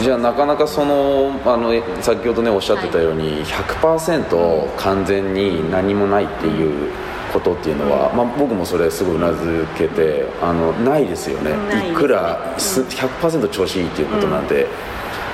[0.00, 6.92] じゃあなかなかそのあの先ほどねおっしゃってたように100%完全に何もないっていう
[7.32, 11.90] ことっていうのは、まあ、僕もそれすごいうなずけてあのないですよね。
[11.90, 14.66] いくら100%調子いいっていうことなんて、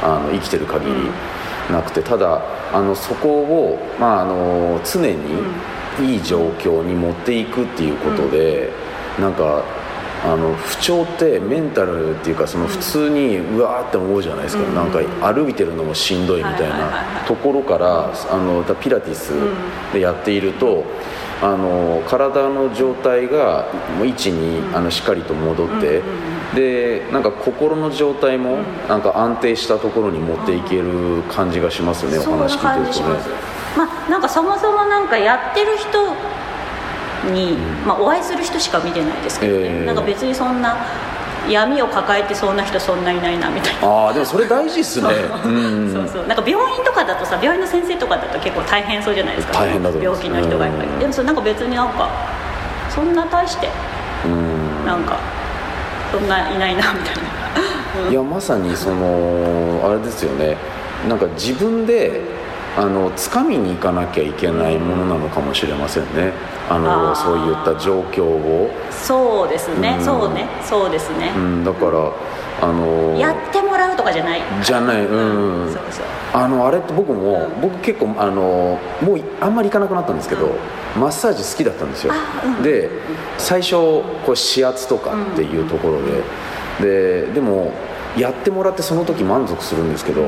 [0.02, 0.92] あの生きてる限り
[1.70, 5.14] なくてただあのそこを、まあ、あの常に
[6.00, 8.72] いい状況に持っていくっていうことで、
[9.20, 9.62] なんか
[10.24, 14.98] あの不調ってメンタルっていうかその普通にうわーって思うじゃないですか、うん、なんか
[15.32, 19.32] 歩いてるのもしんどいみたいなところからあのピラティス
[19.92, 20.84] でやっていると。
[21.42, 23.66] あの体の状態が
[24.02, 26.00] 位置にあのしっかりと戻って、
[26.54, 28.58] でなんか心の状態も
[28.88, 33.54] なんか安定したところに持っていける感じがしますね、お話聞いてるとね。
[33.76, 36.14] まあ、なんかそもそもなんかやってる人
[37.32, 37.56] に、
[37.86, 40.76] まあ、お会いする人しか見てないですけどね、えー、なんか別にそんな
[41.48, 43.86] 闇を抱えてそうな人そんないないなみたいな。
[43.86, 45.08] ああでもそれ大事っすね。
[45.92, 46.08] そう。
[46.08, 49.60] そうなんか病院とかだとさ病院の先生とかだと結構大変そうじゃないですか。
[49.60, 50.98] 大変だと病気の人がいっぱい。
[50.98, 52.08] でもそれなんか別になんか
[52.88, 53.68] そんな大して
[54.24, 54.86] うん。
[54.86, 55.18] なんか
[56.12, 57.16] そんないないなみたい
[58.04, 60.56] な、いやまさにそのあれですよね。
[61.08, 62.22] なんか自分で
[62.76, 66.32] あの掴みに行かなきゃいけないものなのかもしれませんね。
[66.68, 68.70] あのそういった状況を。
[68.90, 70.48] そうですね、うん、そうね。
[70.62, 72.10] そうですね、うん、だから
[72.62, 74.40] あのやってもらうとかじゃない。
[74.62, 75.04] じゃない。
[75.04, 76.04] うん、そうそう。
[76.32, 80.50] あのあれって僕も、うん、僕結構あのもうあんまり行かなくなったんですけど、
[80.98, 82.12] マッサージ好きだったんですよ、
[82.62, 82.90] で
[83.38, 86.02] 最初こう指圧とかっていうところ
[86.80, 87.70] で、ででも
[88.16, 90.22] やってもらってその時満足するんですけど、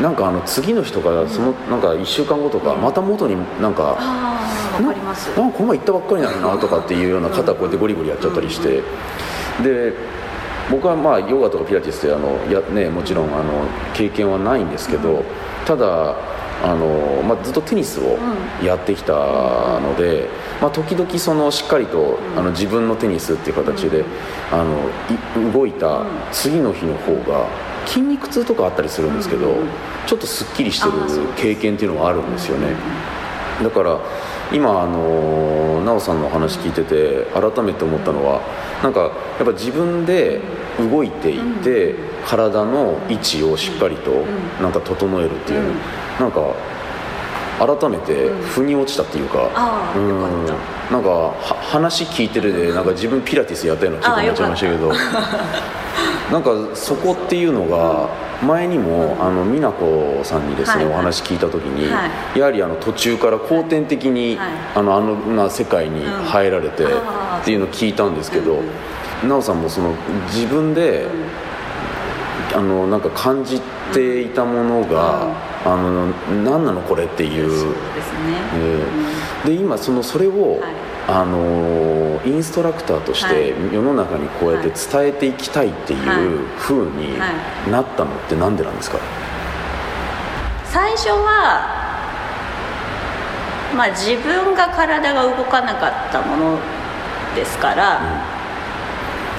[0.00, 3.96] なんかあの次の人がそのなんか1週間後とかまた元になんか
[4.80, 8.82] ななんかこの前行ったばっかりなのなとかっていうような肩こうやってゴリゴリやっちゃったりして。
[9.62, 9.94] で
[10.70, 15.22] 僕はまあヨガとかピラティスってあのや、ね、もちろんあの経験はないんですけど
[15.64, 16.16] ただ
[16.64, 18.18] あの、まあ、ずっとテニスを
[18.62, 20.28] やってきたので、
[20.60, 24.04] まあ、時々そのしっかりとあの自分のテニスっていう形で
[24.50, 27.46] あの動いた次の日の方が
[27.86, 29.54] 筋肉痛とかあったりするんですけど、
[30.06, 30.92] ちょっとすっきりしてる
[31.36, 32.74] 経験っていうのがあるんですよね。
[33.62, 33.98] だから
[34.52, 38.42] 今あの奈緒さんの話聞いてて改めて思ったのは
[38.82, 39.10] なんかやっ
[39.46, 40.40] ぱ自分で
[40.78, 41.94] 動いていて、
[42.26, 44.10] 体の位置をしっかりと
[44.60, 45.74] なんか整えるっていう、
[46.20, 46.40] なんか
[47.58, 50.46] 改めて腑に落ちたっていうか、うん、
[50.90, 54.92] なんか話聞いてるでなんか自分ピラティスやったような気分になっちゃいましたけど
[56.30, 58.08] なんかそこっていうのが
[58.42, 61.90] 前にもあの美奈子さんにですね、お話聞いた時に、
[62.38, 66.88] やはりあの途中から後天的に、あのあのな世界に入られてっ
[67.44, 68.60] ていうのを聞いたんですけど、
[69.22, 69.94] 奈緒さんもその
[70.26, 71.06] 自分で、
[72.54, 73.60] あのなんか感じ
[73.92, 75.32] ていたものが、
[75.64, 76.08] あの
[76.44, 77.50] 何なのこれっていう。
[77.50, 80.60] そうですね、えー、で今そのそれを、
[81.08, 87.16] あのインストラクターとして世の中にこうやって伝えていきたいっていうふうに
[87.70, 88.98] なったのって何でなんですか、
[90.64, 91.76] 最初は
[93.76, 96.58] まあ自分が体が動かなかったもの
[97.36, 98.25] ですから、うん、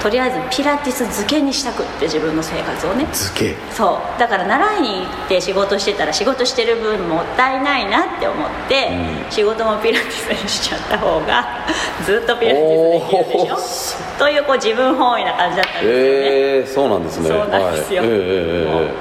[0.02, 3.04] とりあえずピラティス漬けにしたくって自分の生活をね。
[3.06, 3.56] 漬け。
[3.72, 4.20] そう。
[4.20, 8.88] だから習いに行って仕事してたら仕事してる分もったいないなって思って、
[9.24, 11.66] うん、仕事もピラティスにしちゃった方が
[12.06, 15.96] ずっとピラティスできるでしょというこう自分本位な感じだったんですよね。
[15.96, 17.28] えー、そうなんですね。
[17.28, 18.92] そうなんですよ、はい、え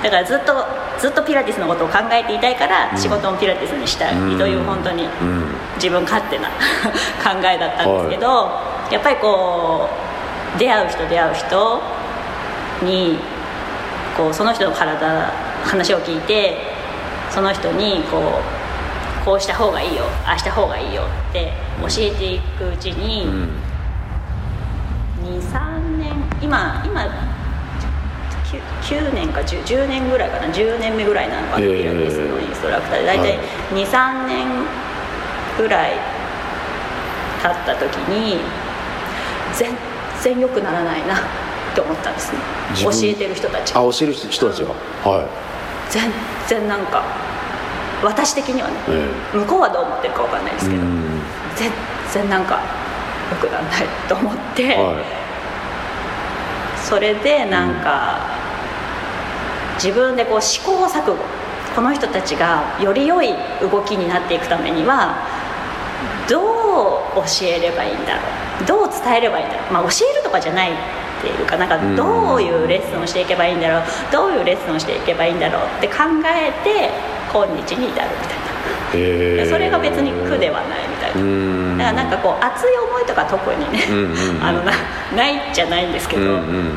[0.00, 5.08] ー、だからずっとずっとピラティスのことを考えていたいから仕事もピラティスにしたいという本当に
[5.76, 6.48] 自分勝手な
[7.22, 8.50] 考えだったんですけど、
[8.90, 10.13] やっぱりこう
[10.58, 11.82] 出会う人出会う人
[12.82, 13.18] に
[14.16, 15.32] こうその人の体
[15.64, 16.56] 話を聞いて
[17.30, 23.26] その人にこうこうした方がいいよああした方がいいよって教えていくうちに、
[25.24, 26.12] 23年
[26.42, 27.34] 今今
[28.82, 33.06] 9年か 10, 10, 年ぐらいかな10年目ぐらいなのかな、ピラティスのインストラクターで。
[33.06, 33.38] 大体
[33.72, 34.46] 23年
[35.56, 35.92] ぐらい
[37.42, 38.40] 経った時に
[39.54, 39.74] 全
[40.22, 41.18] 然良くならないなっ
[41.74, 42.38] て思ったんですね。
[42.82, 44.70] 教えてる人たちあ教える人たちが、
[45.08, 45.26] はい。
[45.90, 46.10] 全
[46.48, 47.04] 然なんか
[48.02, 50.82] 私的にはね、えー、向こうはどう思ってるか分かんないですけど
[51.56, 51.70] 全
[52.12, 52.60] 然なんか
[53.30, 55.04] 良くならないと思って、はい、
[56.84, 58.20] それでなんか、
[59.76, 61.16] 自分でこう試行錯誤
[61.74, 65.16] この人たちがより良い動きになっていくためには
[66.28, 66.42] どう
[67.16, 68.20] 教えればいいんだろ
[68.62, 68.66] う？
[68.66, 70.74] どう伝えればいいんだろう、まあ、教えるとかじゃないっ
[71.22, 73.82] ていうかなんかどういうレッスンをしていけばいいんだろう？
[74.12, 76.90] どういうレッスンをしていけばいいんだろうって考えて
[77.32, 78.43] 今日に至るみたいな。
[79.46, 81.76] それが別に苦ではないみたいな。
[81.76, 83.84] だからなんかこう熱い思いとか特にね、
[84.40, 84.72] あのな
[85.14, 86.22] ないじゃないんですけど、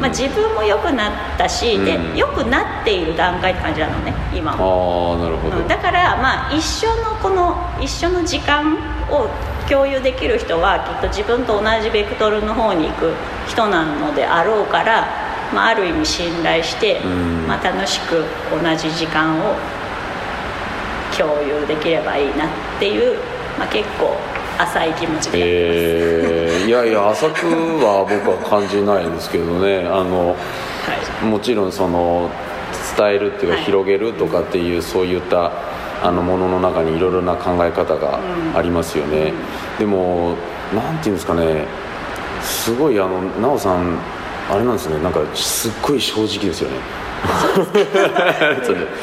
[0.02, 5.18] まあ、自分も良くなったし、で良くなっている段階って感じなのね今も。
[5.20, 8.78] あなるほど、だからまあ一緒のこの一緒の時間
[9.10, 9.28] を
[9.70, 13.14] 共有できる人はきっと自分と同じベクトルの方に行く
[13.48, 15.08] 人なのであろうから、
[15.54, 17.02] まあ、ある意味信頼して、
[17.48, 19.56] まあ、楽しく同じ時間を
[21.18, 22.50] 共有できればいいなっ
[22.80, 23.18] ていう、
[23.58, 24.16] まあ、結構
[24.60, 27.46] 浅い気持ちでえー、いやいや浅く
[27.78, 29.86] は僕は感じないんですけどね。
[29.86, 30.36] あの、は
[31.22, 32.30] い、もちろんその
[32.98, 35.52] 伝えるっていうか、広げるとかっていうそういった
[36.04, 38.20] あのものの中にいろいろな考え方が
[38.56, 39.34] ありますよね、
[39.74, 40.36] うん、でも
[40.74, 41.66] なんていうんですかね。
[42.42, 44.00] すごいあの奈緒さん
[44.50, 45.02] あれなんですね。
[45.02, 47.07] なんかすっごい正直ですよね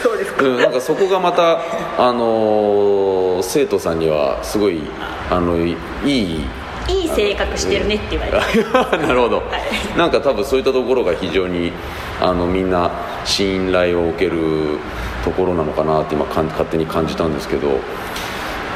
[0.02, 1.58] そうですか、うん、なんかそこがまた、
[1.98, 4.82] あのー、生徒さんにはすごい
[5.30, 5.76] あのいい
[6.86, 8.36] いい性格してるねって言われて。
[9.06, 9.42] なるほど、は
[9.94, 11.72] い、なんか多分そういったところが非常に
[12.20, 12.90] あのみんな
[13.24, 14.78] 信頼を受ける
[15.24, 17.80] ところなのかなって今勝手に感じたんですけど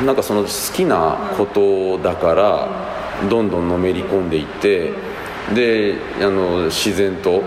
[0.04, 2.68] なんかその好きなことだから
[3.28, 4.92] どんどんのめり込んでいって、
[5.54, 7.42] であの自然と、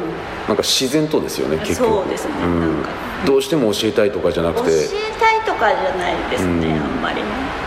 [0.47, 1.89] なんか自然とですよね結局。
[1.89, 2.83] そうですね、うん、
[3.25, 4.67] どうしても教えたいとかじゃなくて。
[4.67, 7.60] 教えたいとかじゃないですね、うん、あんまりね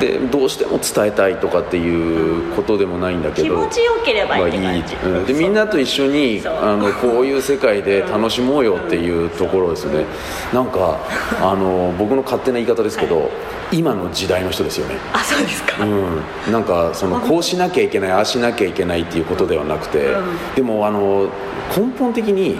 [0.00, 10.04] でどうしても伝えたいとかっていうことでもないんだけど、気持ちよければいいって感じ、うん、でみんなと一緒にあのこういう世界で楽しもうよっていうところですね、
[10.52, 10.98] なんか
[11.40, 13.26] あの僕の勝手な言い方ですけど、は
[13.72, 14.96] い、今の時代の人ですよね。
[15.12, 20.14] あそうですか、うん、なんかそのこうしなきゃいけないああしなきゃいけないっていうことではなくて、
[20.54, 21.30] でもあの
[21.76, 22.58] 根本的に、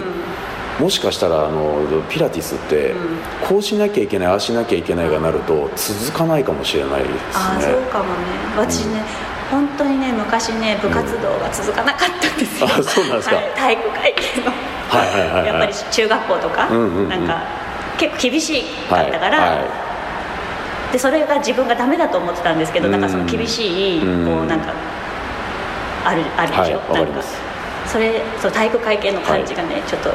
[0.79, 2.93] もしかしたらあのピラティスって、
[3.47, 7.17] こうしなきゃいけないああしなきゃいけないがなると続かないかもしれないですね。
[7.33, 8.11] あそうかもね。
[8.55, 9.01] 私ね、
[9.51, 14.51] うん、本当にね昔ね部活動が続かなかったんですよ、あそうなんですか、はい、体育会系の。
[14.51, 17.43] はいはいはい、はい、やっぱり中学校とか、うんうんうん、なんか
[17.97, 19.65] 結構厳しかったから、はいは
[20.89, 24.73] い、でそれが自分がダメだと思ってたんですけど、うん、なんかその厳しい、うん、こうなんか
[26.05, 27.23] あるあるでしょ、はい、なんか
[27.85, 30.13] それそう体育会系の感じがね、ちょっと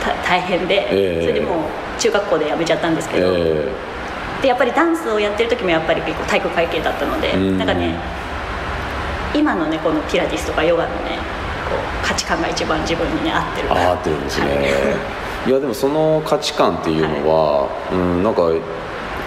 [0.00, 7.94] 大変で、えー、それでもう中学校で辞めちゃったんですけど、えー、でやっぱりダンスをやってる時もやっぱり結構体育会系だったので、うん、なんかね
[9.34, 11.18] 今のねこのピラティスとかヨガのね
[11.70, 14.46] う価値観が一番自分にね合ってる合ってるんですね、
[15.46, 18.42] い、 やでもその価値観っていうのは、はい、うんなんか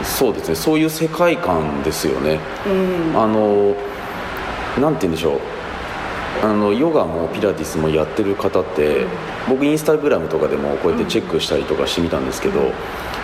[0.03, 3.73] そうですねそういう世界観ですよね、うん、あの
[4.79, 5.39] なんて言うんでしょう。
[6.41, 9.07] あのヨガもピラティスもやってる方って、うん、
[9.49, 12.71] 僕インスタグラムとかでもこうやってチェックしたりとかしてみたんですけど、うん、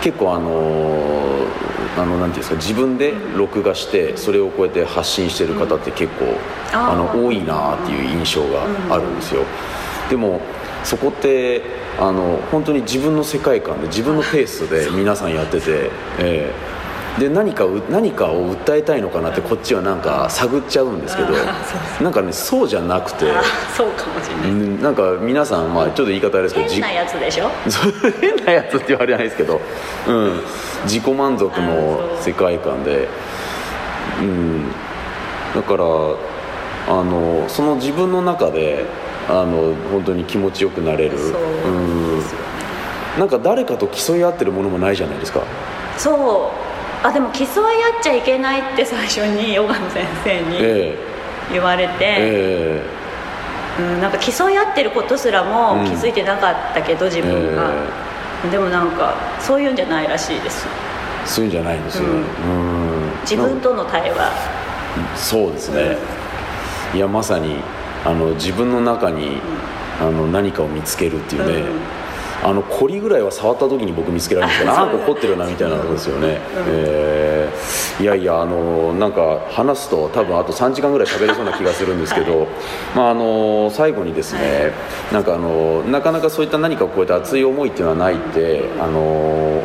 [0.02, 1.46] 結構あの
[1.96, 6.26] あのなんていうんですか自分で録画してそれをこうやって発信してる方って結構、
[6.72, 8.64] あの多いなっていう印象が
[8.94, 9.42] あるんですよ、
[10.08, 10.40] でも
[10.84, 11.62] そこって
[11.98, 16.89] あの本当に自分の世界観で自分のペースで皆さんやってて、えー、
[17.20, 21.28] で何か何かを訴えたいのかなってこっちはなんか探っちゃうんですけど
[22.02, 23.30] なんかねそうじゃなくて
[23.76, 24.82] そうかもしれない。
[24.82, 27.50] なんか皆さん、まあ、ちょっと言い方あれですけど変なやつでしょ？
[28.22, 29.60] 変なやつって言われないですけど、
[30.08, 30.40] うん、
[30.84, 33.06] 自己満足の世界観で
[34.22, 34.70] うん。
[35.54, 35.84] だから
[36.88, 38.86] あのその自分の中で
[39.28, 41.18] あの本当に気持ちよくなれる。
[41.18, 42.50] そうですよね。
[43.18, 45.42] なんか誰かと競い合ってるものもないじゃないですか。
[45.98, 46.69] そう
[47.02, 50.96] あでも競い合っちゃいけないって最初にヨガの先生に
[51.50, 57.72] 言われて、えー、うん、なんか競い合ってることすらも気づいてなかったけど、うん、自分が、
[58.44, 60.66] えー、でもなんかそういうんじゃないらしいです。
[61.24, 62.22] そういうんじゃないんですよ、うん、
[63.22, 64.32] 自分との対話。
[65.14, 65.96] そうですね、
[66.92, 67.60] いやまさに
[68.04, 69.40] あの自分の中に、
[70.00, 71.68] あの何かを見つけるっていうね、
[72.42, 76.38] あのコリぐらいは触った時に僕見つけられるんですけどなんか凝ってるなみたいなとこですよね、うん、
[76.68, 82.48] えー、いやいやあのなんか話すと多分あと3時間ぐらい喋れそうな気がするんですけど、はい、
[82.96, 84.72] まあ、あの最後にですね、
[85.12, 89.00] なんかあのなかなかそういった何かを超えた熱い思いっていうのはないってあの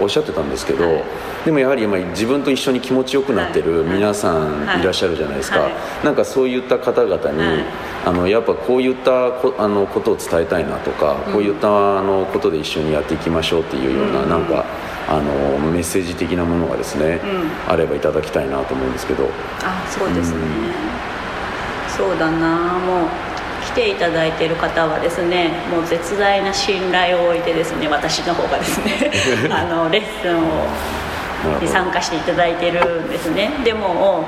[0.01, 1.03] おっしゃってたんですけど
[1.45, 5.73] でもやはり今自分と一緒に気持ちよくなってる皆さんいらっしゃるじゃないですか、はい、
[6.03, 7.63] なんかそういった方々に、
[8.05, 14.65] あのやっぱこういったこあのことを伝えたいなとか、こういったあのことで一緒にやっていきましょうっていうような、うん、なんか
[15.07, 19.29] あのメッセージ的なものがですね、うん、あればいただきたいなと思うんですけど。
[19.61, 22.79] あそうですね、うん、そうだな。
[22.79, 23.07] もう
[23.65, 29.11] 来ていただいている方はですねもう絶大な信頼を置いてですね私の方がですね
[29.49, 33.51] あのレッスンをに参加していただいてるんですね。
[33.63, 34.25] でも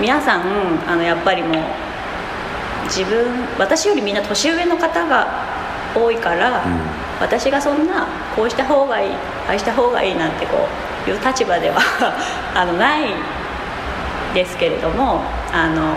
[0.00, 0.42] 皆さん
[0.86, 1.62] あのやっぱりもう
[2.84, 3.26] 自分
[3.58, 5.26] 私よりみんな年上の方が
[5.94, 6.80] 多いから、うん、
[7.20, 9.12] 私がそんなこうした方がいい
[9.48, 10.68] ああした方がいいなんてこ
[11.06, 11.78] ういう立場では
[12.54, 13.08] あのない
[14.34, 15.94] ですけれどもあの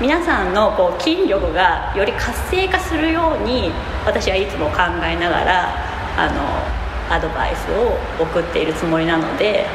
[0.00, 3.72] 皆さんのこう筋力がより活性化するように
[4.04, 5.68] 私はいつも考えながら
[6.16, 9.66] あのアドバイスを送っているつもりなので、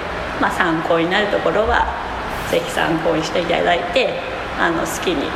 [0.42, 1.86] まあ、参考になるところは
[2.50, 4.20] 是非参考にしていただいて
[4.60, 5.30] あの好きに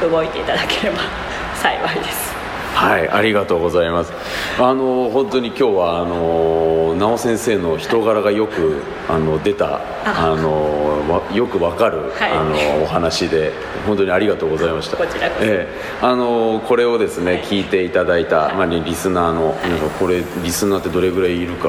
[0.00, 1.00] 動いていただければ
[1.54, 2.35] 幸いです。
[2.76, 4.12] はいありがとうございます。
[4.58, 10.36] あの本当に今日はあの直先生の人柄がよくあの出たあ。
[10.36, 13.52] のよくわかる、はい、あのお話で
[13.86, 14.98] 本当にありがとうございました。
[14.98, 19.56] こちらこそ、えー、あのこれをですね、はい、聞いていただいた、まあ、リスナーの、はい、
[19.98, 21.68] これリスナーってどれぐらいいるか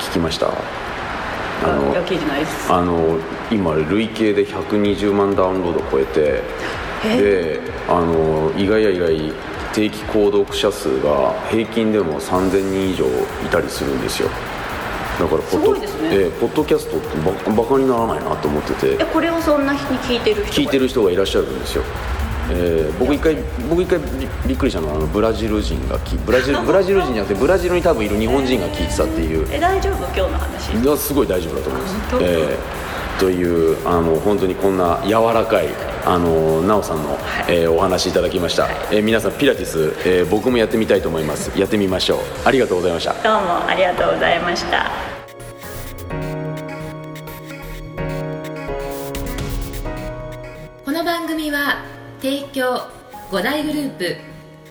[0.00, 0.48] 聞きました？
[1.62, 1.94] あの
[2.70, 3.18] あの
[3.52, 6.42] 今累計で120万ダウンロード超えて
[7.04, 9.32] であの意外や意外
[9.72, 14.28] 定期購読者数が平均でも3000人以上いたりするんですよ。
[15.18, 15.86] だからポッド,、ね。
[16.04, 18.96] えー、ポッドキャストってババカにならないなと思ってて。
[19.00, 21.84] えこれをそんなに聞いてる人聞いてる人がいらっしゃるんですよ。
[22.52, 23.36] えー、僕一回
[23.68, 24.00] 僕一回
[24.46, 29.46] びっくりしたのはあのブラジル人がブラジル ブラジル人じゃなくてブラジルに多分いる日本人が聞いてたっていう。
[29.52, 30.04] え大丈夫？
[30.06, 30.72] 今日の話。
[30.72, 35.68] いやすごい大丈夫だと思います、えー、というあの本当にこんな柔らかい
[36.04, 41.58] あの奈緒さんの、えー、お話いただきました、はい、えー、皆さんピラティス、えー、僕もやってみたいと思います。
[41.58, 42.18] やってみましょう。
[42.44, 43.12] ありがとうございました。
[43.22, 44.90] どうもありがとうございました。
[50.84, 51.84] この番組は
[52.20, 52.88] 提供
[53.30, 54.16] 5大グループ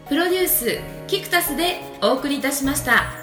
[0.09, 3.18] プロデュースキクタスでお送りいたしました。